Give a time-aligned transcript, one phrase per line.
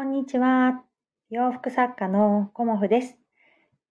[0.00, 0.82] こんにちは。
[1.28, 3.18] 洋服作家のコモフです。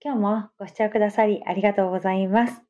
[0.04, 2.64] 今日もご視聴くださりありがとうございます。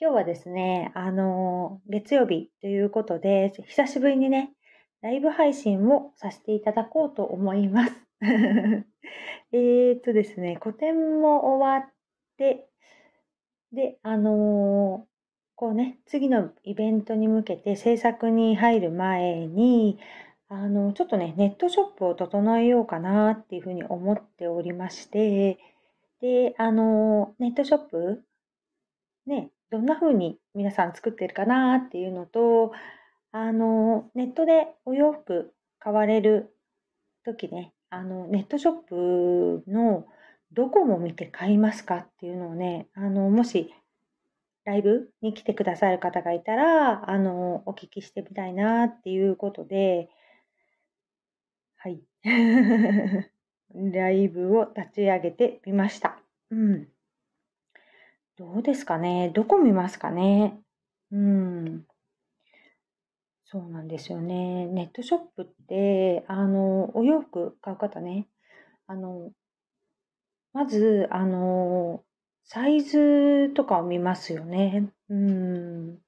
[0.00, 4.52] 今日はですね、あの、月曜日ということで、久しぶりにね、
[5.02, 7.92] ライブ配信をさせていただこうと思います。
[9.50, 11.92] えっとですね、個展も終わっ
[12.38, 12.68] て、
[13.72, 15.08] で、あの
[15.56, 19.98] こうね、次のイベントに向けて制作に入る前に、
[20.48, 25.58] あの、ちょっとね、ネットショップを整えようかなっていうふうに思っておりまして、
[26.20, 28.22] で、あの、ネットショップ、
[29.26, 32.72] ね、どんな風に皆さん作ってるかなっていうのと、
[33.32, 36.54] あの、ネットでお洋服買われる
[37.24, 40.06] 時ね、あの、ネットショップの
[40.52, 43.74] どこも見て買いますかっていうのをね、あの、もし
[44.64, 50.08] ライブに来てくださる方がいたら、あの、お聞きしてみたいなっていうことで、
[51.86, 52.02] はい。
[53.72, 56.18] ライブを立ち上げてみました。
[56.50, 56.88] うん。
[58.36, 59.30] どうですかね？
[59.32, 60.58] どこ見ますかね？
[61.12, 61.86] うん。
[63.44, 64.66] そうなんですよね。
[64.66, 68.26] ネットショップって、あの、お洋服買う方ね、
[68.88, 69.30] あの、
[70.52, 72.02] まず、あの、
[72.42, 74.90] サイズとかを見ますよね。
[75.08, 75.98] うん。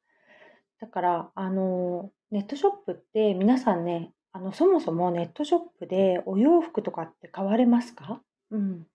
[0.80, 8.20] だから、あの、ネットショップって皆さんね、あの、そもそもネットショップでお洋服とかって買われますか？
[8.50, 8.86] うん。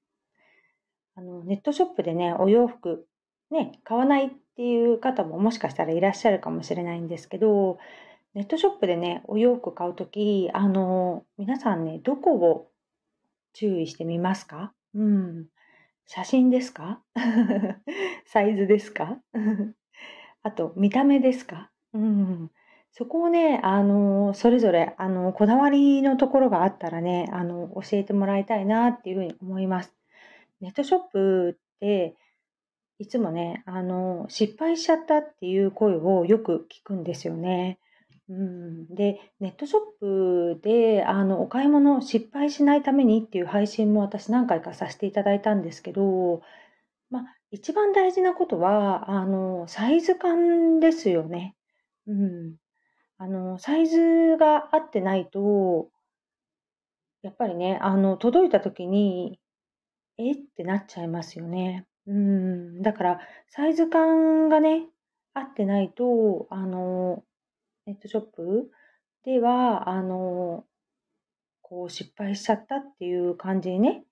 [1.15, 3.07] あの、ネットショップでね、お洋服、
[3.51, 7.77] ね、買わないっていう方ももしかしたらいらっしゃるかもしれないんですけど、
[8.33, 12.71] ネットショップでね、お洋服買うとき、あの、皆さんね、どこを
[13.53, 14.73] 注意してみますか？
[14.95, 15.47] うん。
[16.05, 17.01] 写真ですか？
[18.25, 19.19] サイズですか？
[20.43, 21.71] あと、見た目ですか？
[21.93, 22.51] うん。
[22.95, 29.95] そこをね、あの、それぞれ、あの、こだわりのところがあったらね、あの、教えてもらいたいなっていうふうに思います。
[30.61, 32.15] ネットショップって、
[32.99, 37.79] いつもね、あの、失敗しちゃったっていう声をよく聞くんですよね。
[38.29, 39.81] うん、で、ネットショッ
[40.55, 46.43] プで、あの、お買い物を失敗しないためにっていう配信も私何回かさせていただいたんですけど、
[47.09, 51.55] まあ、一番大事なことは、あの、サイズ感ですよね。
[52.07, 52.55] うん。
[53.23, 55.87] あの、サイズが合ってないと、
[57.21, 59.39] やっぱりね、あの、届いた時に、
[60.17, 61.85] えってなっちゃいますよね。
[62.05, 62.81] うん。
[62.81, 64.89] だから、サイズ感がね、
[65.33, 67.23] 合ってないと、あの、
[67.85, 68.69] ネットショップ
[69.23, 70.65] では、あの、
[71.61, 74.03] こう失敗しちゃったっていう感じにね、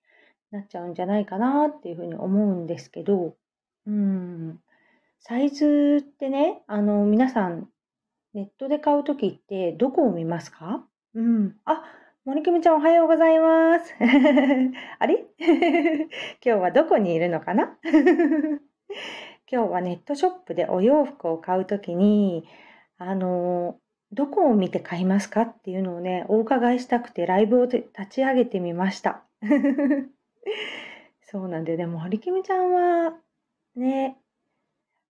[0.52, 3.36] なっちゃうんじゃないかなっていうふうに思うんですけど、
[3.86, 4.58] うん。
[5.20, 7.68] サイズってね、あの、皆さん
[8.34, 10.86] ネットで買うときってどこを見ますか？
[11.14, 11.54] うん。
[11.66, 11.84] あ、
[12.24, 13.94] 森久美ちゃんおはようございます。
[14.98, 15.26] あれ？
[15.38, 16.08] 今
[16.40, 17.76] 日はどこにいるのかな？
[19.50, 22.46] 今日はネットショップでお洋服を買うときに、
[22.96, 23.76] あの、
[24.12, 29.24] どこを見て買いますかっていうのをね、お伺いしたくてライブを立ち上げてみました。
[31.20, 33.14] そうなんで、でも森久美ちゃんは、
[33.76, 34.16] ね、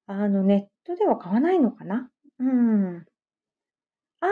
[0.06, 2.10] あの、ネットでは買わないのかな？
[2.40, 3.06] うん。
[4.24, 4.26] あ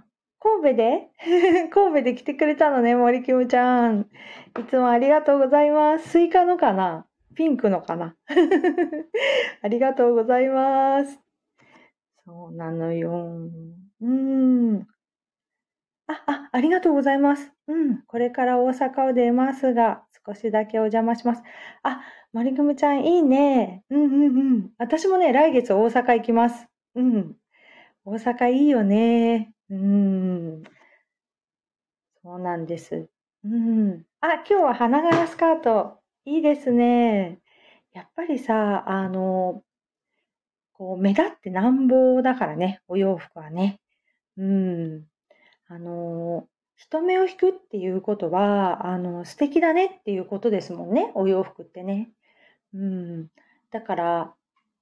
[0.00, 0.04] あ、
[0.40, 1.10] 神戸で？
[1.70, 4.08] 神戸で来てくれたのね、森キムちゃん。
[4.58, 6.08] いつもありがとうございます。
[6.08, 7.06] スイカのかな？
[7.34, 8.16] ピンクのかな？
[9.62, 11.20] ありがとうございます。
[12.24, 13.10] そうなのよ。
[14.00, 14.08] うー
[14.78, 14.86] ん。
[16.06, 17.52] あ、あ、ありがとうございます。
[17.66, 18.02] うん。
[18.06, 21.42] これから大阪を出ますが、少しだけお邪魔します。
[21.82, 22.00] あ、
[22.32, 23.84] 森久ちゃんいいね。
[23.90, 24.28] うんうんう
[24.58, 24.70] ん。
[24.78, 26.66] 私もね、来月大阪行きます。
[26.94, 27.36] うん。
[28.06, 29.54] 大阪いいよね。
[29.70, 30.62] うん。
[32.22, 33.08] そうなんです。
[33.44, 34.04] うん。
[34.20, 36.00] あ、今日は花柄スカート。
[36.26, 37.38] いいですね。
[37.94, 39.62] やっぱりさ、あの、
[40.74, 43.80] こう、目立ってなんぼだからね、お洋服はね。
[44.36, 45.04] うん。
[45.68, 46.46] あの、
[46.76, 52.10] 人目を引くっていうことは、あの、素敵だねっていうことですもんね、お洋服ってね。
[52.74, 53.28] うん。
[53.70, 54.34] だから、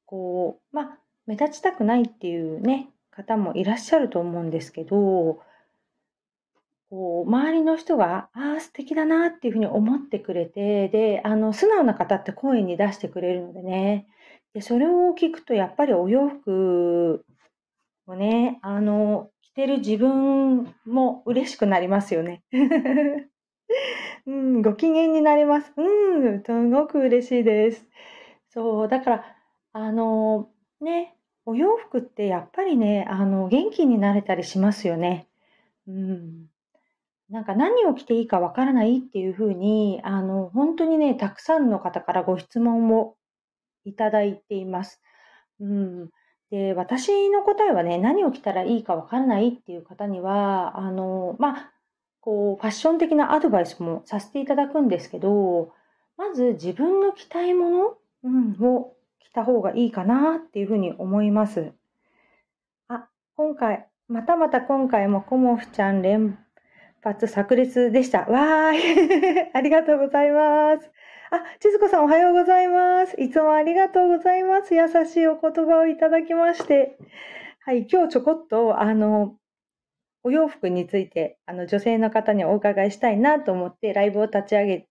[0.06, 5.40] こう、まあ、目立ちたくないっていうね、方もいらっしゃると思うんですけど、
[6.90, 14.06] こう周りの人が、ああ、素敵だなっていうふうに思ってくれて、で、あの、素直な方って声に出してくれるのでね、
[14.52, 17.24] で、それを聞くと、やっぱりお洋服
[18.06, 22.42] をね、あの、着てる自分も嬉しくなりますよね。
[24.26, 25.72] うん、ご機嫌になります。
[25.76, 27.86] うん、すごく嬉しいです。
[28.50, 29.36] そう、だから、
[29.72, 30.50] あの、
[30.80, 35.26] ね、お洋服ってやっぱりね、あの、元気になれたりしますよね。
[35.88, 36.46] うん。
[37.28, 43.16] なんか何を着ていいかわからないっていうふうに、あの、本当にね、たくさんの方からご質問を
[43.84, 45.00] いただいています。
[45.58, 46.10] うん。
[46.50, 51.72] で、私の答えはね、何を着たらいいかわからないっていう方には、あの、まあ、
[52.20, 55.72] こう、ファッション的なアドバイスもさせていただくんですけど、
[56.16, 61.72] まず自分の着たいもの、うん、を着た方がいいかなっていうふうに思います。
[62.88, 66.38] あ、今回、またまた今回もコモフちゃん連
[67.02, 68.20] 発炸裂でした。
[68.26, 69.50] わーい。
[69.54, 70.90] ありがとうございます。
[71.30, 73.20] あ、千鶴子さんおはようございます。
[73.20, 74.74] いつもありがとうございます。
[74.74, 76.98] 優しいお言葉をいただきまして。
[77.60, 79.36] はい、今日ちょこっと、あの、
[80.24, 84.88] お洋服について、あの、女性の方にお伺いしたいなと思ってライブを立ち上げ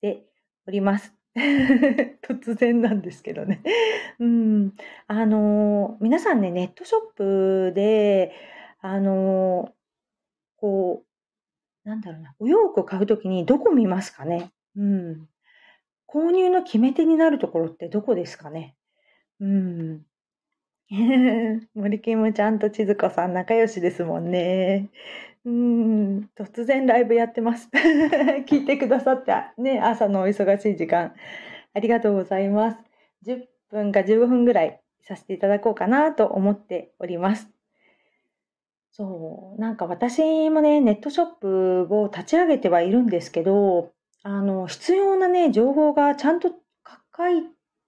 [0.00, 0.26] て
[0.66, 1.17] おります。
[2.22, 3.62] 突然なんですけどね。
[4.20, 4.74] うん。
[5.06, 7.00] あの、皆さんね、ネットショッ
[7.70, 8.32] プで、
[8.80, 9.72] あの、
[10.56, 11.04] こ
[11.86, 14.50] う、なんだろうな、お洋服を買うときにどこ見ますかね？
[14.76, 15.28] うん。
[16.08, 18.76] 購入の決め手になるところってどこですかね？
[19.40, 20.02] うん。
[21.74, 24.90] 森キムちゃんと千鶴子さん仲良しですもんね。
[25.48, 27.70] うん、突然ライブやってます。
[28.46, 31.14] 聞いてくださったね、朝のお忙しい時間。
[31.72, 32.78] ありがとうございます。
[33.24, 37.48] 10分か15分ぐらいさせていただこうかなと思っております。
[38.90, 43.92] そう、なんか私もね、ネットショップを立ち上げてはいるんですけど、
[44.22, 46.50] あの、必要なね、情報がちゃんと
[47.16, 47.44] 書い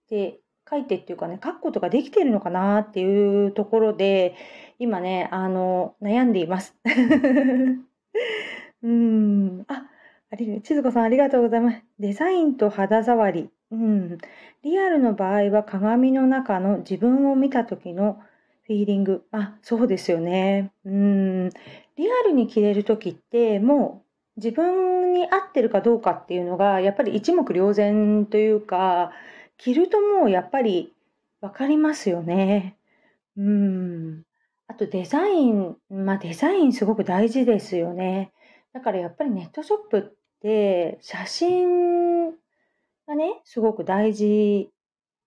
[0.08, 0.40] て
[0.70, 4.34] 書いてっていうかね、書くことができてるのかなっていうところで、
[4.81, 6.75] 今ね、あの、悩んでいます。
[8.82, 9.65] うん。
[9.69, 9.91] あ、
[10.31, 11.82] あり、千鶴子さんありがとうございます。
[11.99, 13.50] デザインと肌触り。
[13.71, 14.17] うん。
[14.62, 18.23] リアルの場合は鏡の中の自分を見た時の
[18.62, 19.23] フィーリング。
[19.32, 20.73] あ、そうですよね。
[20.87, 21.50] うん。
[21.97, 24.03] リアルに着れる時って、も
[24.37, 29.12] う自分に合ってるかどうかっていうのが、やっぱり一目瞭然というか、
[29.59, 30.94] 着るともうやっぱり
[31.43, 32.79] わかりますよね。
[33.37, 34.25] うん。
[34.70, 38.31] あとデザイン、まあデザインすごく大事ですよね。
[38.72, 40.02] だからやっぱりネットショップっ
[40.40, 42.31] て写真
[43.08, 44.70] がね、すごく大事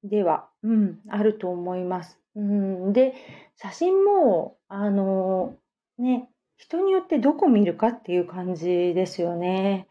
[0.06, 2.22] では、うん、あると思います。
[2.38, 3.16] うん、で、
[3.58, 5.58] 写真も、あの、
[5.98, 9.90] ね、人によってどこ見るかっていう感じですよね。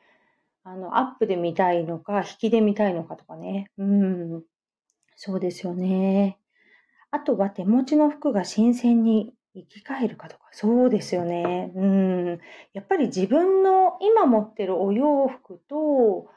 [0.64, 3.70] あの、アップで見たいのか、引きで見たいのかとかね。
[3.76, 4.42] うん。
[5.14, 6.38] そうですよね。
[7.10, 10.44] あとは手持ちの服が新鮮に生き返るかとか。
[10.52, 11.72] そうですよね。
[11.74, 12.40] うん。
[12.72, 16.28] やっぱり自分の今持ってるお洋服と、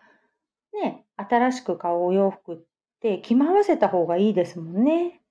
[0.73, 2.57] ね、新しく買うお洋服っ
[3.01, 5.21] て着回せた方がいいですもんね。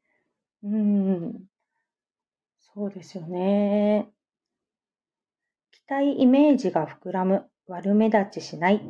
[0.62, 1.44] うん。
[2.75, 4.08] そうですよね。
[5.70, 7.48] 着たいイメージが膨らむ。
[7.66, 8.82] 悪目立ちしない。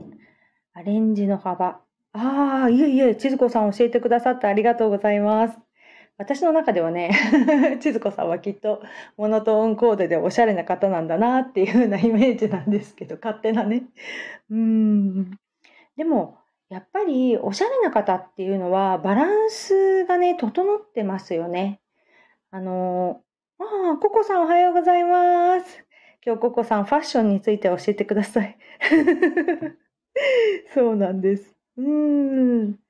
[0.72, 1.80] アレンジの幅。
[2.12, 5.63] ああ、いえいえ、千鶴子さん教えてくださってありがとうございます。
[6.16, 7.10] 私の中ではね、
[7.80, 8.82] 千鶴子さんはきっと
[9.16, 13.84] モノトーンコーデでおしゃれな方なんだなっていう風なイメージなんですけど、 勝手なね。
[14.50, 15.30] うん。
[15.96, 16.38] でも、
[16.68, 21.80] やっぱりおしゃれな方っていうのはバランスがね、整ってますよね。
[22.50, 23.22] あの、
[23.58, 25.84] ああ、ココさんおはようございます。
[26.24, 28.56] 今日ココさんファッションについて教えてください。
[30.74, 31.56] そうなんです。
[31.76, 32.83] うーん。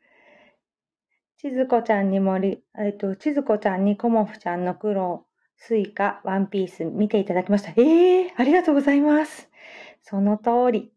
[1.44, 5.26] ちずこちゃんにもり、えっと、ちずこちゃんにコモフちゃんの黒、
[5.58, 7.74] スイカ、ワンピース見ていただきました。
[7.76, 9.50] ええー、ありがとうございます。
[10.00, 10.90] その通り。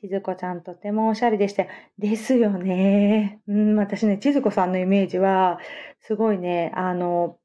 [0.00, 1.66] ちずこちゃんとてもおしゃれでした。
[1.98, 3.40] ですよね。
[3.48, 5.58] うん、私ね、ちずこさんのイメージは、
[6.02, 7.36] すごいね、あの、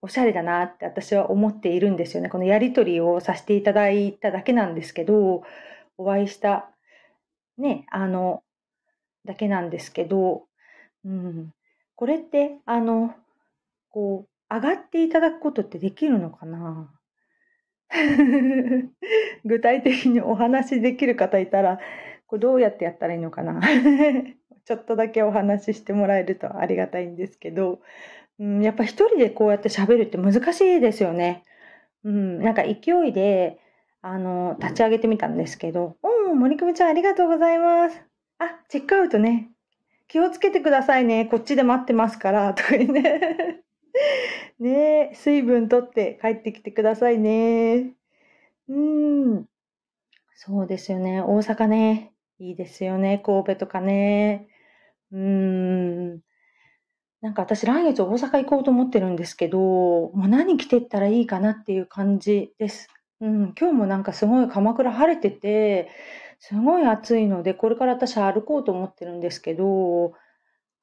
[0.00, 2.30] おしゃれだなって私は思っているんですよね。
[2.30, 5.42] このやりとりをさせていただいただけなんですけど、
[5.98, 6.70] お会いした、
[7.58, 8.42] ね、あの、
[9.26, 10.46] だけなんですけど、
[11.04, 11.52] うん、
[11.96, 13.14] これって、あの、
[13.90, 16.90] こう、上がっていただくことってできるのかな？
[19.44, 21.78] 具体的にお話できる方いたら、
[22.26, 23.60] これどうやってやったらいいのかな？
[24.64, 27.80] ちょっとだけお話ししてもらえるとありがたいんですけど、
[28.38, 31.44] うん、やっぱ一人でこうやって喋るって難しいですよね。
[32.02, 33.58] うん、なんか勢いで、
[34.02, 38.02] あの、立ち上げてみたんですけど、おー、森久美ちゃんありがとうございます。
[38.38, 39.53] あ、チェックアウトね。
[40.14, 41.26] 気をつけてくださいね。
[41.26, 43.64] こっちで待ってますから、 とかね。
[44.60, 47.94] ね水分取って帰ってきてくださいね。
[48.68, 49.46] うん。
[50.36, 51.20] そうですよね。
[51.20, 52.12] 大阪ね。
[52.38, 53.22] いいですよね。
[53.24, 54.46] 神戸とかね。
[55.10, 56.20] うーん。
[57.20, 62.88] なんか私来月大阪行こうと思ってるんですけど、もう何着てったらいいかなっていう感じです。
[63.20, 65.90] うん、今日もなんかすごい鎌倉晴れてて、
[66.46, 70.12] すごい暑いので、これから私歩こうと思ってるんですけど、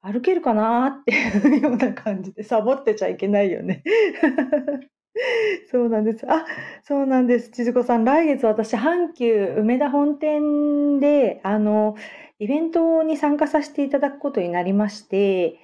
[0.00, 3.84] 歩けるかなっていうような感じで、サボってちゃいけないよね。
[5.70, 6.26] そうなんです。
[6.28, 6.46] あ、
[6.82, 7.50] そうなんです。
[7.50, 11.94] 千鶴子さん、来月私、阪急梅田本店で、あの、
[12.40, 15.60] イベントに参加させていただくことになりまして、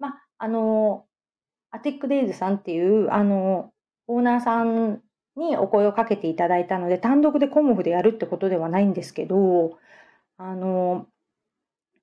[0.00, 1.06] ま、あの、
[1.70, 3.72] アティックデイズさんっていう、あの、
[4.08, 5.00] オーナーさん
[5.38, 9.78] にお声をかけていただいたので、単独でコモフでやるってことではないんですけど、
[10.36, 11.06] あの、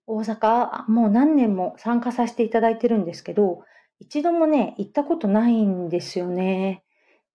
[0.08, 3.64] 大阪、もう何年も参加させていただいてるんですけど、
[4.00, 6.84] 一度もね、行ったことないんですよね。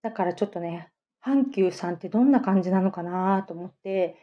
[0.01, 0.89] だからちょっとね、
[1.25, 4.17] 阪急さんってどんな感じなのかなと思って、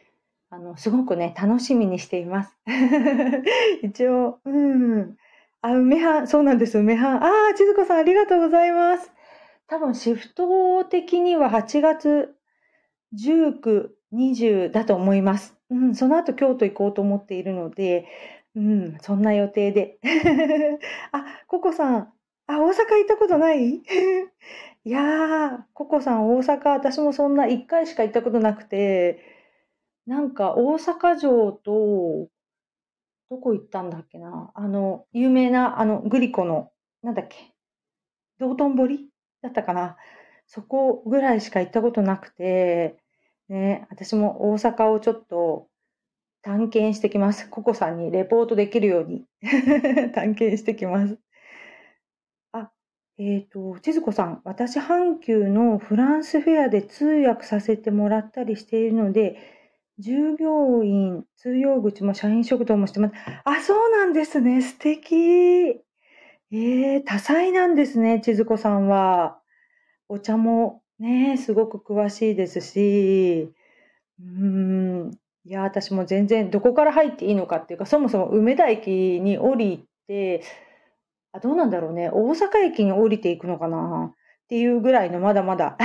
[0.49, 2.57] あの、すごくね、楽しみにしています。
[3.83, 5.15] 一応、うん。
[5.61, 7.17] あ、梅飯、そうなんです、梅飯。
[7.17, 9.11] ああ、千鶴子さんありがとうございます。
[9.69, 12.35] 多分シフト的には8月
[13.13, 15.55] 19、20だと思います。
[15.69, 18.07] うん、その後京都行こうと思っているので、
[18.55, 19.99] うん、そんな予定で。
[21.13, 22.13] あ、ココさん、
[22.47, 23.83] あ、大阪行ったことない？
[24.85, 29.19] いやー、ココさん大阪、私もそんな1回しか行ったことなくて、
[30.07, 32.27] なんか大阪城と、
[33.29, 34.51] どこ行ったんだっけな？
[34.55, 36.71] あの、有名な、あの、グリコの、
[37.03, 37.53] なんだっけ？
[38.39, 39.08] 道頓堀？
[39.41, 39.97] だったかな
[40.47, 42.97] そこぐらいしか行ったことなくて、
[43.49, 45.67] ね、私も大阪をちょっと
[46.41, 47.49] 探検してきます。
[47.49, 49.25] ココさんにレポートできるように
[50.13, 51.19] 探検してきます。
[52.51, 52.71] あ、
[53.17, 59.37] えっ、ー、と、千鶴子さん、私、阪急のフランスフェアで通訳させてもらったりしているので、
[59.99, 63.15] 従業員、通用口も社員食堂もしてます。
[63.43, 64.61] あ、そうなんですね。
[64.61, 65.81] 素敵。
[66.51, 69.39] ええ、多彩なんですね、千鶴子さんは。
[70.09, 73.53] お茶もね、すごく詳しいですし、
[74.19, 74.25] うー
[75.07, 75.11] ん、
[75.45, 80.43] いや、私も全然どこから入っていいのかっていうか、そもそも梅田駅に降りて、
[81.33, 82.09] あ、どうなんだろうね。
[82.11, 84.15] 大阪駅に降りていくのかなっ
[84.49, 85.77] ていうぐらいのまだまだ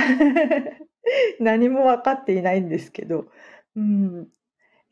[1.39, 3.27] 何も分かっていないんですけど。
[3.75, 4.27] うん。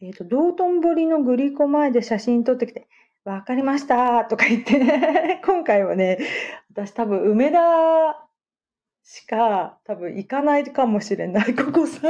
[0.01, 2.88] えっ、と、道頓堀のグリコ前で写真撮ってきて、
[3.25, 6.20] わかりましたとか言ってね、 今回はね、
[6.70, 8.30] 私多分梅田
[9.03, 12.01] しか多分行かないかもしれない、ここさ。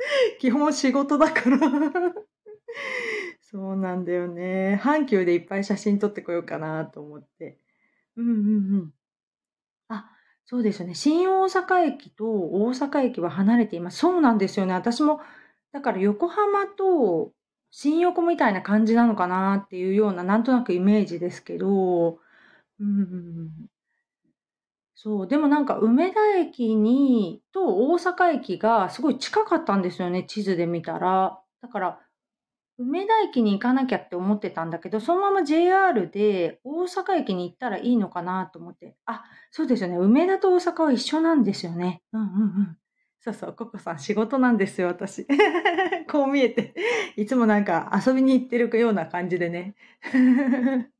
[0.40, 1.58] 基本仕事だから
[3.42, 4.80] そうなんだよね。
[4.82, 7.58] 阪急でいっぱい写真撮ってこようかなと思って。
[8.16, 8.38] うんうんう
[8.84, 8.94] ん。
[9.88, 10.10] あ、
[10.46, 10.94] そうですよね。
[10.94, 13.98] 新大阪駅と大阪駅は離れています。
[13.98, 14.72] そうなんですよね。
[14.72, 15.20] 私も、
[15.72, 17.32] だから横浜と
[17.70, 22.18] 新横みたいな感じなのかなっていうような、なんとなくイメージですけど、
[22.80, 23.50] うん、
[24.94, 31.40] そう、でもなんか梅田駅に、と大阪駅がすごい近かったんですよね、地図で見たら。
[31.62, 32.00] だから、
[32.78, 38.96] 梅田駅に行かなきゃって思ってたんだけど、そのまま JR で大阪駅に行ったらいいのかなと思って。
[39.04, 39.96] あ、そうですよね。
[39.96, 42.02] 梅田と大阪は一緒なんですよね。
[42.12, 42.79] うんうんうん。
[43.20, 45.26] そうそう、ココさん仕事なんですよ、私。
[46.10, 46.74] こう見えて。
[47.16, 49.74] いつもなんか遊びに行ってるような感じでね。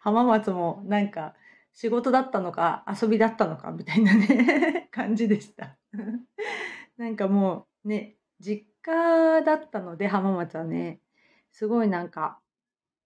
[0.00, 1.34] 浜松もなんか
[1.72, 5.78] 仕事だったのか遊びだったのかみたいなね 感じでした
[6.96, 11.00] なんかもうね、実家だったので浜松はね、
[11.52, 12.40] すごいなんか、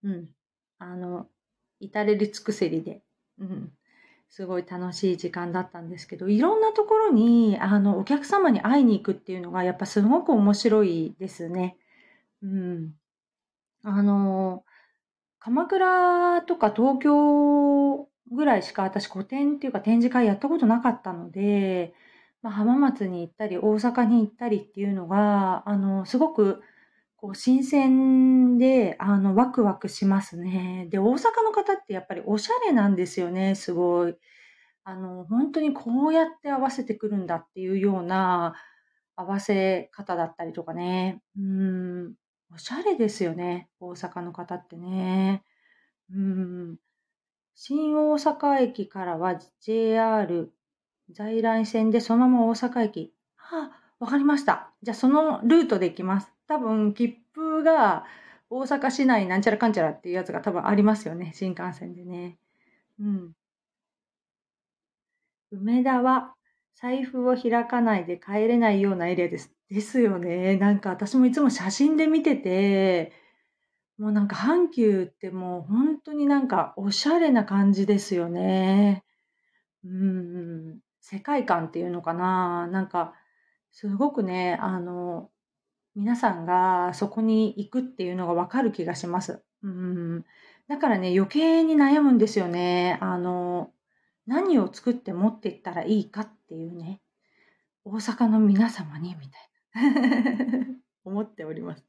[0.02, 0.30] うん、
[0.78, 1.28] あの、
[1.80, 3.02] 至れり尽くせりで、
[3.38, 3.72] うん、
[4.36, 11.78] すごい楽しい時間だったんですけど、いろんなところに、あの、お客様に会いに行くっていうのが、やっぱすごく面白いですね。
[12.42, 12.92] うん。
[13.82, 14.62] あの、
[15.38, 21.94] 鎌倉とか東京ぐらいしか私個展っていうか展示会やったことなかったので、
[22.42, 26.60] まあ、浜松に行ったり大阪に行ったりっていうのが、あの、すごく
[27.16, 30.86] こう新鮮で、あの、ワクワクしますね。
[30.90, 34.16] で、大阪の方ってやっぱりおしゃれなんですよね、すごい。
[34.84, 38.54] あの、本当にこうやって合わせてくるんだっていうような
[39.16, 41.22] 合わせ方だったりとかね。
[41.38, 42.14] うん、
[42.54, 45.42] おしゃれですよね、大阪の方ってね。
[46.12, 46.76] うん。
[47.54, 50.52] 新大阪駅からは JR
[51.10, 53.14] 在来線でそのまま大阪駅。
[53.38, 54.74] あ、わかりました。
[54.82, 56.35] じゃあそのルートで行きます。
[56.48, 58.04] 多分切符が
[58.48, 61.32] 大阪市内なんちゃらかんちゃらっていうやつが多分ありますよね。
[61.34, 62.38] 新幹線でね。
[63.00, 63.32] うん。
[65.50, 66.34] 梅田は
[66.74, 69.52] 財布を開かないで帰れないようなエリアです。
[69.70, 70.56] ですよね。
[70.56, 73.12] なんか私もいつも写真で見てて、
[73.98, 79.04] もうなんか阪急ってもう本当になんかおしゃれな感じですよね。
[79.84, 82.68] うん、世界観っていうのかな。
[82.68, 83.14] なんか
[83.70, 85.30] すごくね、あの、
[85.96, 89.42] 皆さんがそこに行くっていうのがわかる気がします。
[89.62, 90.24] うん。
[90.68, 92.98] だからね、余計に悩むんですよね。
[93.00, 93.72] あの、
[94.26, 97.00] 何を作って持っていったらいいかっていうね。
[97.84, 99.26] 大阪の皆様に、み
[99.72, 99.92] たい
[100.60, 100.66] な。
[101.04, 101.84] 思っております。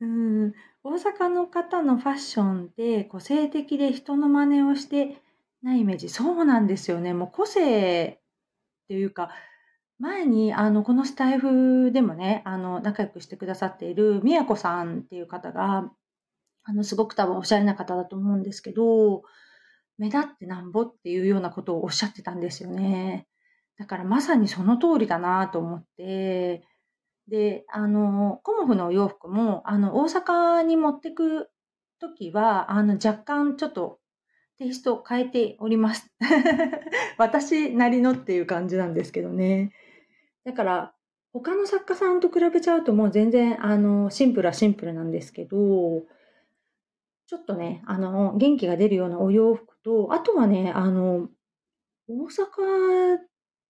[0.00, 5.22] うん大阪の方のファッションって個性的で人の真似をして
[5.62, 6.08] ないイメージ。
[6.08, 7.14] そうなんですよね。
[7.14, 8.18] もう個性っ
[8.88, 9.30] ていうか、
[10.02, 15.92] 前にあのこのスタイフでもね、あの仲良くしてくださっているみやこさんっていう方が、
[16.64, 19.22] あのすごく多分おしゃれな方だと思うんですけど、
[19.98, 23.28] 目立ってなんぼっていうようなことをおっしゃってたんですよね。
[23.78, 26.64] だからまさにその通りだなと思って、
[27.28, 31.48] で、あの、コモフのお洋服も、あの、大阪に持ってく
[32.00, 34.00] ときは、あの、若干ちょっと
[34.58, 36.12] テイストを変えております。
[37.18, 39.72] 私なりのっていう感じなんですけどね。
[40.44, 40.94] だから、
[41.32, 46.02] 他の作家さんと比べちゃうともう全然、あの、シンプルはシンプルなんですけど、
[47.26, 51.28] ちょっとね、あの、元気が出るようなお洋服と、あとはね、あの、
[52.08, 53.18] 大阪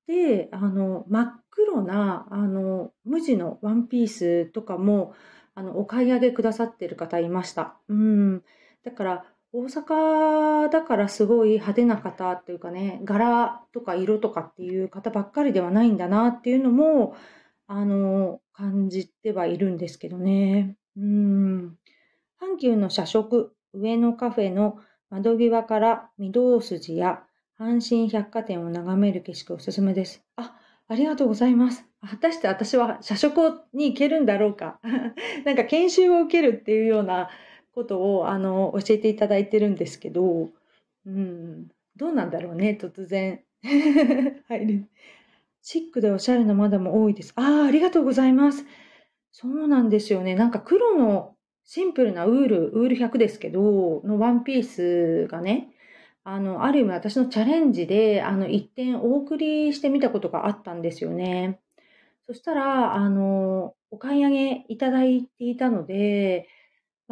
[0.07, 5.15] で、あの、真っ黒な、あの、無地のワンピースとかも、
[5.55, 7.77] あの、お買い上げくださってる方いました。
[7.89, 8.43] うん。
[8.85, 17.15] だから、大阪だからすごい派手な方っていうかね、柄とか色とかっていう方ばっかりではないんだなっていうのも、
[17.67, 20.77] あの、感じてはいるんですけどね。
[20.97, 21.77] うん。
[22.41, 24.79] 阪急の社食、上野カフェの
[25.11, 27.23] 窓際から御堂筋や
[27.59, 30.25] 阪神百貨店を眺める景色おすすめです。
[30.37, 30.57] あ、
[30.89, 31.85] ありがとうございます。
[32.01, 34.81] 果たして私は社食に行けるんだろうか。
[35.45, 37.29] なんか研修を受けるっていうような
[37.75, 40.51] ことをあの教えていただいてるんですけど、
[41.07, 43.43] うん、どうなんだろうね、突然。
[44.49, 44.89] はい。
[45.61, 47.33] シックでおしゃれなマダム多いです。
[47.37, 48.65] ああ、ありがとうございます。
[49.31, 50.35] そうなんですよね。
[50.35, 55.73] なんか黒のシンプルなウール、ウール100ですけど、のワンピースがね、
[56.25, 61.61] あの、ある意味私のチャレンジで、あの、一点お送りしてみたことがあったんですよね。
[62.27, 66.49] そしたら、あの、お買い上げいただいていたので、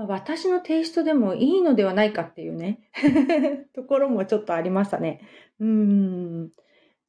[0.00, 2.80] まあ、私のテイストでもいいのではないかっていうね
[3.74, 5.20] ところもちょっとありましたね。
[5.58, 6.50] うん。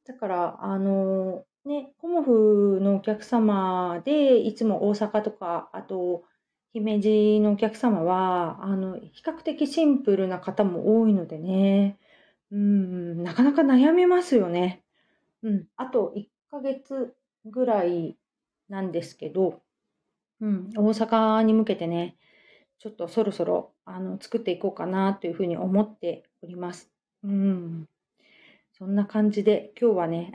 [0.04, 6.24] だから、あの、ね、コモフのお客様で、いつも大阪とか、あと、
[6.74, 11.98] 姫路のお客様は、あの、比較的シンプルな方も多いのでね、
[12.50, 14.82] うん、なかなか悩みますよね。
[15.42, 17.14] うん、あと1ヶ月
[17.46, 18.18] ぐらい
[18.68, 19.62] なんですけど、
[20.40, 22.16] うん、大阪に向けてね、
[22.78, 26.90] ちょっとそろそろあの作っていこうかなというふうに思っております。
[27.22, 27.88] うん。
[28.72, 30.32] そんな感じで今日はね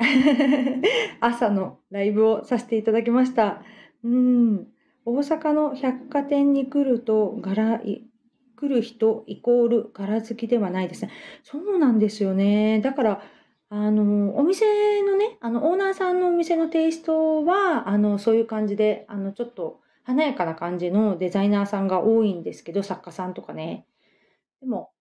[1.20, 3.64] 朝のライブをさせていただきました。
[4.04, 4.68] うん。
[5.06, 8.04] 大阪の百貨店に来ると柄、来
[8.64, 11.12] る人イコール柄好きではないですね。
[11.44, 12.82] そうなんですよね。
[12.82, 13.22] だから、
[13.70, 14.66] あの、お店
[15.04, 23.86] のね、あの、オーナーさんのお店のテイストは、あの、そういう感じで、あの、ちょっと、華やかな感じのデザイナーさんが多いんですけど、作家さんとかね。
[24.62, 24.92] でも、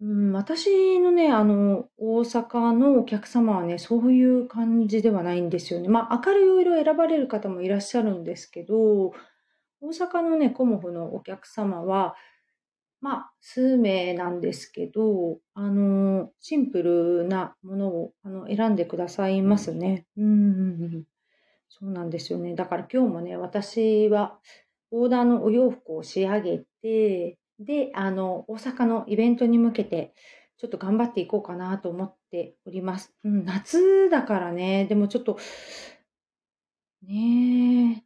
[0.00, 5.88] うん、私のね、あの、大阪のお客様はね、そういう感じではないんですよね。
[5.88, 9.12] まあ、明るい色選ばれる方もいらっしゃるんですけど、
[9.82, 12.16] 大阪のね、コモフのお客様は、
[13.02, 20.06] まあ、数名なんですけど、あの、シンプルなものをあの選んでくださいますね。
[20.16, 21.04] うん。
[21.78, 22.54] そうなんですよね。
[22.54, 24.38] だから今日もね、私は
[24.92, 30.14] オーダーのお洋服を仕上げて、で、あの、大阪のイベントに向けて、
[30.56, 33.12] ちょっと頑張っていこうかなと思っております。
[33.24, 35.36] うん、夏だからね、でもちょっと、
[37.02, 38.02] ねえ、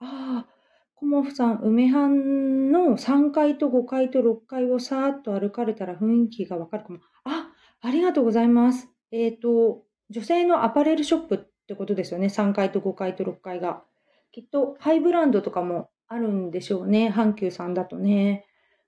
[0.00, 0.46] ああ、
[0.94, 6.98] コモフさん、梅藩の3階と5階と6階をさーっと歩かれたら雰囲気がわかるかも。
[7.24, 8.90] あ、ありがとうございます。
[9.10, 11.38] えっ、ー、と、女性のアパレルショップっ
[11.70, 12.28] ってことですよね。
[12.28, 13.84] 3階と5階と6階が。
[14.32, 17.12] きっとハイブランドとかもあるんでしょうね。
[17.14, 18.44] 阪急さんだとね。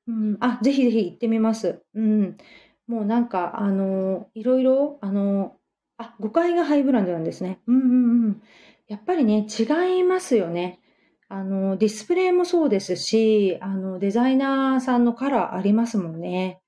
[0.09, 1.81] うん、あ、ぜひぜひ行ってみます。
[1.95, 2.37] うん。
[2.89, 5.57] もうなんか、あの、いろいろ、あの、
[5.97, 7.61] あ、5階がハイブランドなんですね。
[7.69, 8.43] うんうんうん。
[8.89, 10.81] やっぱりね、違いますよね。
[11.29, 16.61] あの、ディスプレイもそうですし、あの、デザイナーさんのカラーありますもんね。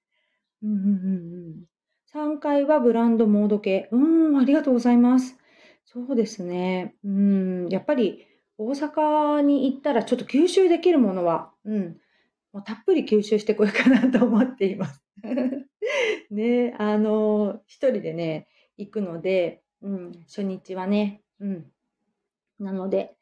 [0.63, 2.35] うんうんうんうん。
[2.37, 3.89] 3階はブランドモード系。
[3.91, 5.39] うん、ありがとうございます。
[5.85, 6.95] そうですね。
[7.05, 8.27] うん、やっぱり
[8.59, 11.97] 大阪に行ったらちょっと吸収できるものは、うん、
[12.53, 15.03] もうたっぷり吸収してこようかなと思っています。
[16.31, 21.67] ね、あの、一人でね、行くので、うん、初日はね、うん、
[22.59, 23.17] なので、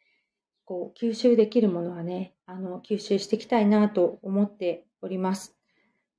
[0.64, 5.56] こう、吸収できるものはね、あの、吸収していきたいなと思っております。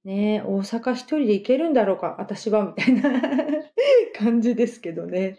[0.03, 3.21] ね大阪一人で行けるんだろうか、私は、みたいな
[4.17, 5.38] 感じですけどね。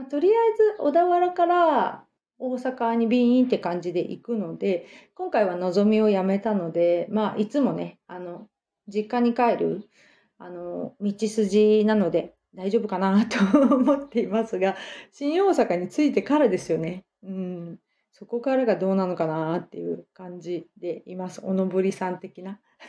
[0.00, 2.06] まあ、とりあえず、小田原から
[2.38, 8.48] 大阪にビーンって感じで行くので、今回は望みをやめたので、まあ、いつもね、あの、
[8.88, 9.90] 実家に帰る、
[10.38, 14.74] あの、道筋なので大丈夫かなと思っていますが、
[15.12, 17.04] 新大阪に着いてからですよね。
[17.22, 17.78] うん。
[18.10, 21.42] そこからがどうなのかなっていう感じでいます。
[21.44, 22.58] おのぼりさん的な。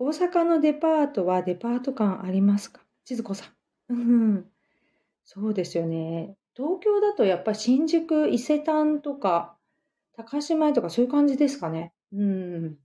[0.00, 2.82] 大阪のデパートはデパート感ありますか？
[3.04, 3.46] 千鶴子さ
[3.88, 3.94] ん。
[3.94, 4.50] うん。
[5.30, 6.34] そうですよね。
[6.56, 9.58] 東京だとやっぱり新宿、伊勢丹とか、
[10.16, 11.92] 高島屋とかそういう感じですかね。
[12.14, 12.76] うん。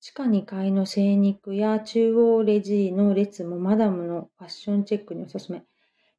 [0.00, 5.64] 地下2階の精肉や中央レジの列もマダムのファッションチェックにおすすめ。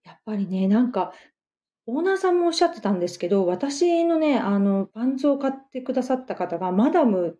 [0.03, 1.13] やっぱりね、なんか、
[1.85, 7.37] オーナーさんもおっしゃってたんですけど、私のね、あの、パンツを買ってくださった方がマダム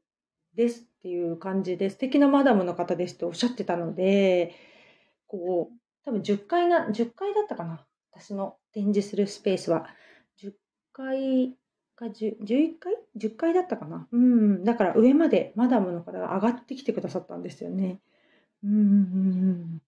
[0.54, 4.54] ですっていう感じで、素敵なマダムの方ですとおっしゃってたので、
[5.26, 7.86] こう、多分10階な、10階だったかな。
[8.14, 9.88] 私の展示するスペースは。
[10.42, 10.54] 10
[10.94, 11.58] 階
[11.98, 14.08] か11階 ?10 階だったかな。
[14.14, 14.64] うん。
[14.64, 18.00] だから上までマダムの方が上がってきてくださったんですよね。
[18.64, 19.82] うん。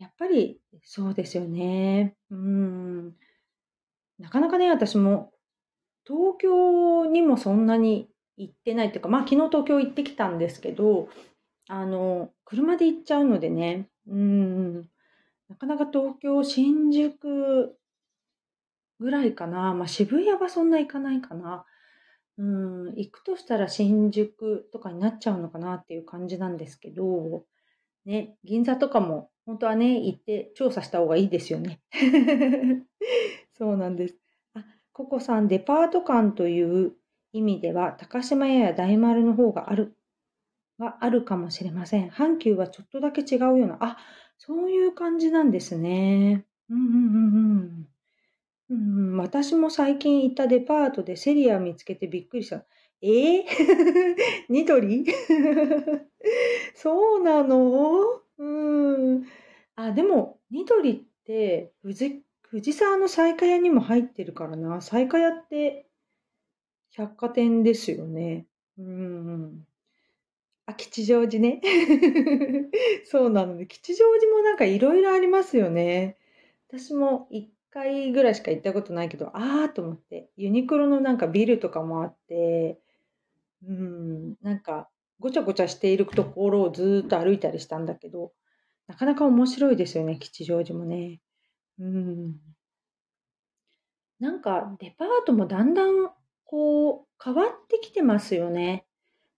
[0.00, 2.16] やっぱりそうですよね。
[2.32, 3.14] うん。
[4.18, 5.30] なかなかね、私も
[6.04, 11.08] 東京にもそんなに行ってないっていうか、まあ昨日東京行ってきたんですけど、
[11.68, 14.88] あの、車で行っちゃうのでね、うん、
[15.52, 17.76] なかなか東京、新宿
[18.98, 19.74] ぐらいかな。
[19.74, 21.66] まあ渋谷はそんな行かないかな。
[22.38, 27.44] うん、行くとしたら新宿とかになっちゃうのかなっていう感じなんですけど、
[28.06, 31.82] ね、銀座とかも本当はね、行って調査した方がいいですよね。
[33.52, 34.16] そうなんです。
[34.54, 36.94] あ、ココさん、デパート館という
[37.32, 39.98] 意味では、高島屋や大丸の方がある、
[40.78, 42.08] があるかもしれません。
[42.08, 43.98] 阪急はちょっとだけ違うような、あ、
[44.44, 46.44] そういう感じなんですね。
[46.68, 47.86] うんうんうん
[48.70, 49.12] うん。
[49.12, 52.64] うん、私も最近行ったデパートでセリア見つけてびっくりした。
[53.02, 53.42] え？
[53.42, 53.44] ー、
[54.50, 55.06] ニトリ？
[56.74, 58.20] そうなの？
[58.38, 59.26] うん。
[59.76, 64.80] あ、でも、ニトリって藤、藤沢の西下屋にも入ってるからな。
[64.80, 65.86] 西下屋って
[66.90, 68.48] 百貨店ですよね。
[68.76, 69.64] うん。
[70.74, 71.60] 吉祥寺ね。
[73.04, 76.16] そうなので、吉祥寺もなんかいろいろありますよね。
[76.68, 82.78] 私も一回ぐらいしか行ったことないけど、あーと思って、ユニクロのなんかビルとかもあって、
[83.66, 84.88] うん、なんか
[85.20, 88.32] ごちゃごちゃしているところをずっと歩いたりしたんだけど、
[88.88, 91.20] なかなか面白いですよね、吉祥寺もね。
[91.78, 92.36] うん。
[94.18, 96.10] なんかデパートもだんだん
[96.44, 98.84] こう、変わってきてますよね。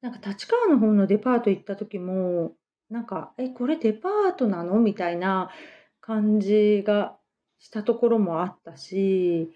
[0.05, 2.53] なんか立川の方のデパート行った時も、
[2.91, 4.79] なんか、え、これデパートなの？
[4.79, 5.49] みたいな
[6.03, 7.17] 感じが
[7.59, 9.51] したところもあったし、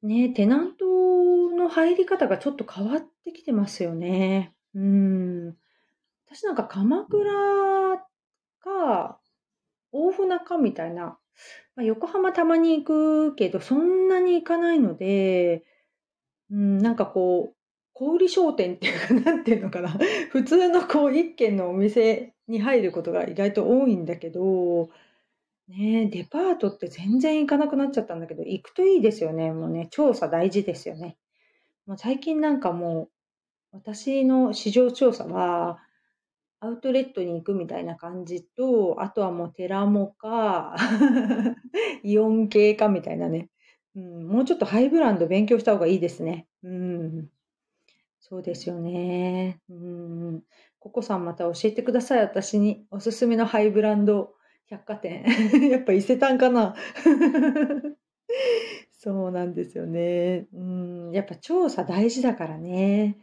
[0.00, 0.84] ね、テナント
[1.50, 4.54] の入り方がちょっと変わってきてますよね。
[4.76, 5.56] うん。
[6.26, 7.32] 私なんか鎌倉
[8.60, 9.18] か
[9.90, 11.18] 大船かみたいな、
[11.74, 15.64] まあ、横浜たまに行くけど、そんなに行かないので、
[16.52, 17.56] うん、なんかこう、
[17.94, 19.90] 小売商店っていうか、なんていうのかな。
[20.30, 24.90] 普通のこう、一軒のお店に入ることが意外と多いんだけど、
[25.68, 29.52] ねデパートって全然行かなくなっちゃったんだけど、行くといいですよね。
[29.52, 31.16] もうね、調査大事ですよね。
[31.86, 33.10] もう最近なんかもう、
[33.72, 35.78] 私の市場調査は、
[36.60, 40.76] アウトレットに行くみたいな感じと、あとはもうテラモか、
[42.04, 43.50] イオン系かみたいなね。
[43.96, 46.46] うん、もうちょっとハイブランド勉強した方がいいですね。
[46.62, 47.30] うん。
[48.24, 49.60] そうですよね。
[49.68, 50.42] うん。
[50.78, 52.20] ココさんまた教えてください。
[52.20, 54.34] 私におすすめのハイブランド
[54.68, 55.24] 百貨店。
[55.68, 56.76] やっぱ伊勢丹かな。
[58.96, 60.46] そうなんですよね。
[60.54, 60.64] う
[61.10, 61.10] ん。
[61.10, 63.18] やっぱ調査大事だからね。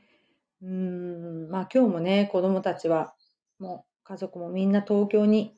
[0.61, 1.49] うん。
[1.49, 3.15] まあ今日もね、子供たちは、
[3.57, 5.55] もう家族もみんな東京に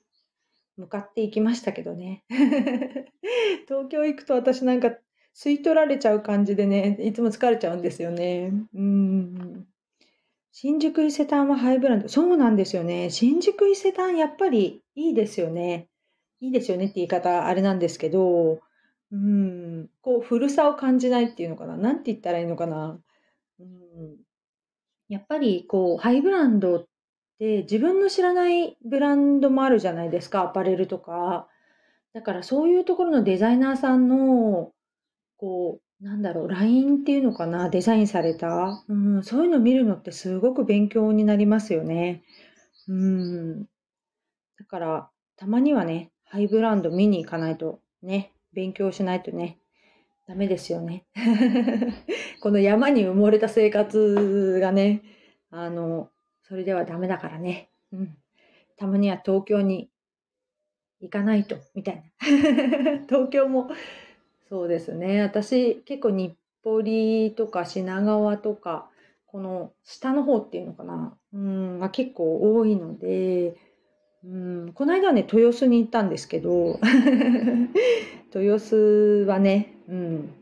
[0.78, 2.24] 向かっていきましたけどね。
[3.68, 4.96] 東京行くと私なんか
[5.36, 8.52] 吸い取られちゃう感じでね、いつも疲れちゃうんですよね。
[8.74, 9.66] うん。
[10.52, 12.10] 新宿伊勢丹はハイブランド。
[12.10, 13.10] そうなんですよね。
[13.10, 15.88] 新宿伊勢丹やっぱりいいですよね。
[16.42, 18.60] いいですよねって言い方あれなんですけど、
[19.12, 21.78] うん、こう古さを感じないっていうのかな。
[21.78, 23.00] なんて言ったらいいのかな。
[23.60, 24.18] うん、
[25.08, 26.86] やっぱりこうハイブランドっ
[27.40, 30.42] て自分の知らないブランドもあるじゃないですか。
[30.44, 31.48] アパレルとか。
[32.14, 34.74] だからそういうところのデザイナーさんの
[35.42, 38.84] こう、なんだろう、LINE っていうのかな、デザインされた？
[38.88, 42.22] うん、そういうの見るのってすごく勉強になりますよね。
[42.88, 43.64] うん。
[43.64, 43.68] だ
[44.68, 49.58] から、たまにはね、ハイブランド見に行かないとね、勉強しないとね、
[50.28, 51.06] ダメですよね。
[52.42, 55.02] この山に埋もれた生活がね、
[55.50, 56.12] あの、
[56.44, 57.70] それではダメだからね。
[57.92, 58.16] うん。
[58.78, 59.90] たまには東京に
[61.00, 62.04] 行かないと、みたいな。
[63.10, 63.72] 東京も、
[64.52, 65.22] そうですね。
[65.22, 68.90] 私、結構日暮里とか品川とか、
[69.26, 73.56] この下の方っていうのかな、うん、が結構多いので、
[74.26, 76.82] うん、この間ね、豊洲に行ったんですけど、
[78.36, 80.34] 豊洲はね、うん、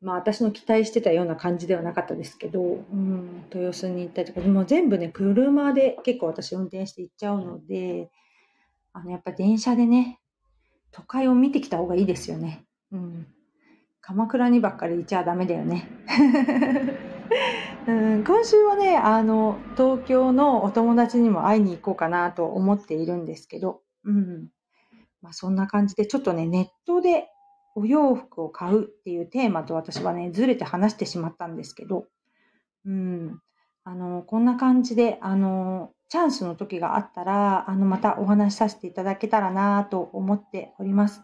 [0.00, 8.10] まあ私の期待してたような感じではなかったですけど、うん、豊洲に行ったりとか、も全部ね、車で結構私運転して行っちゃうので、
[8.94, 10.18] あの、やっぱ電車でね、
[10.92, 12.65] 都会を見てきた方がいいですよね。
[12.96, 13.26] うん。
[14.00, 15.88] 鎌倉にばっかりいちゃダメだよね。
[17.88, 24.48] うん、今週はね、あの、東京のお友達にも会いに行こうかなと思っているんですけど、うん。
[25.22, 27.28] まあそんな感じで、ちょっとね、ネットで
[27.74, 32.06] お洋服を買うっていうテーマと私はね、ずれて話してしまったんですけど、
[32.84, 33.40] うん、
[33.84, 41.22] あの、こんな感じで、あの、チャンスの時があったら、あの、またお話しさせていただけたらなと思っております。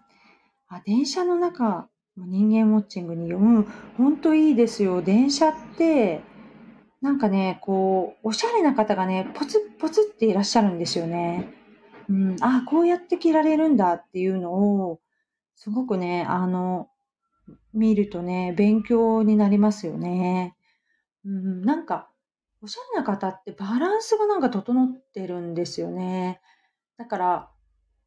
[0.72, 3.66] あ、電車の中、人間ウォッチングに読む、
[3.98, 5.02] ほんといいですよ。
[5.02, 6.22] 電車って、
[7.02, 11.52] なんかね、こう、おしゃれな方がね、ポツポツっていらっしゃるんですよね。
[12.08, 15.00] うん、あ、こうやって着られるんだっていうのを、
[15.56, 16.88] すごくね、あの、
[17.74, 20.56] 見るとね、勉強になりますよね。
[21.26, 22.08] うん、なんか、
[22.62, 26.40] おしゃれな方ってバランスがなんか整ってるんですよね。
[26.96, 27.50] だから、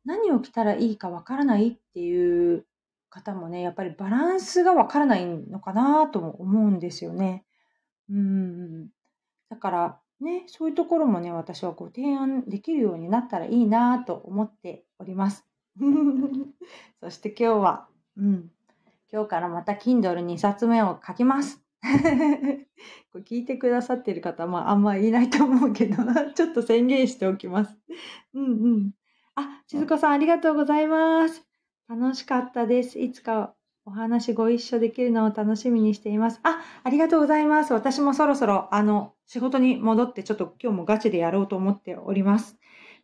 [0.05, 2.65] 何を着たらいいかわからないっていう
[3.09, 7.45] 方もね、やっぱりバランスがわからないのかなとも思うんですよね。
[8.09, 8.89] うん。
[9.49, 15.45] だからね、そういうところもね、私はこう提案できるようになったらいいなと思っております。
[17.01, 17.87] そして今日は、
[18.17, 18.51] うん。
[19.11, 21.63] 今日からまた Kindle2 冊目を書きます。
[23.11, 25.97] これ聞いてくださってる方、まあ、あんまりいないと思うけど、
[26.33, 27.77] ちょっと宣言しておきます。
[28.33, 28.91] うんうん。
[29.35, 31.43] あ、静子さんありがとうございます。
[31.89, 32.99] 楽しかったです。
[32.99, 33.53] いつか
[33.85, 36.39] お話ご一緒できるのを楽しみにしています。
[36.43, 37.73] あ、ありがとうございます。
[37.73, 42.57] 私もそろそろ、あの、仕事に戻って、ちょっと今日もガチでやろうと思っております。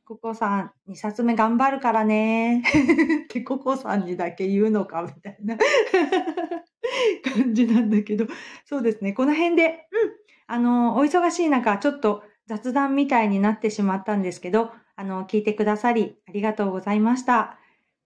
[0.05, 2.63] ココさん、2冊目頑張るからね。
[3.25, 5.57] ってココさんにだけ言うのか、みたいな
[7.35, 8.25] 感じなんだけど。
[8.65, 9.11] そうですね。
[9.13, 10.11] この辺で、うん。
[10.47, 17.57] あの、お忙しい中、ちょっと雑談みたいになってしまったんですけど、あの、聞いてくださり、ありがとうございました。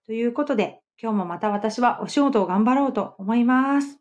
[0.06, 4.00] ということで、今日もまた私はお仕事を頑張ろうと思います。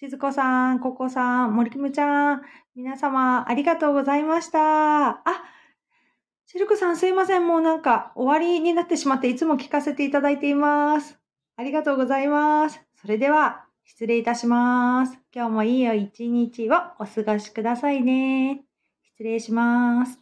[0.00, 2.42] 静子さん、ココさん、森キムちゃん、
[2.74, 5.10] 皆様ありがとうございました。
[5.10, 5.22] あ、
[6.46, 7.46] シルクさんすいません。
[7.46, 11.20] もうなんか終わりになってしまっていつも聞かせていただいています。
[11.56, 12.80] ありがとうございます。
[13.00, 15.20] それでは失礼いたします。
[15.32, 18.64] 今日もいいよ一日をお過ごしくださいね。
[19.14, 20.21] 失礼します。